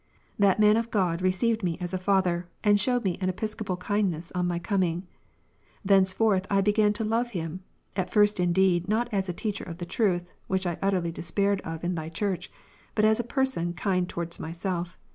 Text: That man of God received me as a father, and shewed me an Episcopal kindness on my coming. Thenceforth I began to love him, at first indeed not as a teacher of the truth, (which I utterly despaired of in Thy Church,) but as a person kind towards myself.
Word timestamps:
That 0.39 0.59
man 0.59 0.77
of 0.77 0.89
God 0.89 1.21
received 1.21 1.61
me 1.61 1.77
as 1.79 1.93
a 1.93 1.99
father, 1.99 2.49
and 2.63 2.79
shewed 2.79 3.03
me 3.03 3.19
an 3.21 3.29
Episcopal 3.29 3.77
kindness 3.77 4.31
on 4.33 4.47
my 4.47 4.57
coming. 4.57 5.05
Thenceforth 5.85 6.47
I 6.49 6.59
began 6.61 6.91
to 6.93 7.03
love 7.03 7.29
him, 7.37 7.61
at 7.95 8.09
first 8.09 8.39
indeed 8.39 8.87
not 8.89 9.13
as 9.13 9.29
a 9.29 9.31
teacher 9.33 9.63
of 9.63 9.77
the 9.77 9.85
truth, 9.85 10.33
(which 10.47 10.65
I 10.65 10.79
utterly 10.81 11.11
despaired 11.11 11.61
of 11.61 11.83
in 11.83 11.93
Thy 11.93 12.09
Church,) 12.09 12.49
but 12.95 13.05
as 13.05 13.19
a 13.19 13.23
person 13.23 13.75
kind 13.75 14.09
towards 14.09 14.39
myself. 14.39 14.97